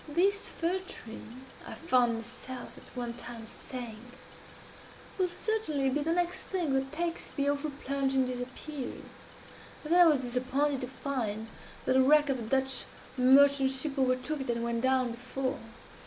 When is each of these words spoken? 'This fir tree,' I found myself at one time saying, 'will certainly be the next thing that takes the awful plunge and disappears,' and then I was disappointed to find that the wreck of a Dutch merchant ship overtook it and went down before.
'This 0.07 0.49
fir 0.49 0.79
tree,' 0.79 1.43
I 1.67 1.75
found 1.75 2.15
myself 2.15 2.75
at 2.75 2.97
one 2.97 3.13
time 3.13 3.45
saying, 3.45 3.99
'will 5.19 5.27
certainly 5.27 5.91
be 5.91 6.01
the 6.01 6.11
next 6.11 6.45
thing 6.45 6.73
that 6.73 6.91
takes 6.91 7.29
the 7.29 7.47
awful 7.47 7.69
plunge 7.69 8.15
and 8.15 8.25
disappears,' 8.25 9.03
and 9.83 9.93
then 9.93 10.01
I 10.01 10.09
was 10.09 10.21
disappointed 10.21 10.81
to 10.81 10.87
find 10.87 11.49
that 11.85 11.93
the 11.93 12.01
wreck 12.01 12.29
of 12.29 12.39
a 12.39 12.41
Dutch 12.41 12.85
merchant 13.15 13.69
ship 13.69 13.95
overtook 13.99 14.41
it 14.41 14.49
and 14.49 14.63
went 14.63 14.81
down 14.81 15.11
before. 15.11 15.59